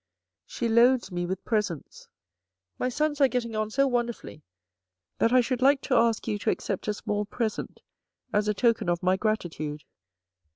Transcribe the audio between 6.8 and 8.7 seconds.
a small present as a